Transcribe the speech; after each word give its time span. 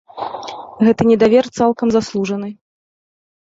Гэты 0.87 1.01
недавер 1.11 1.45
цалкам 1.59 1.87
заслужаны. 1.99 2.49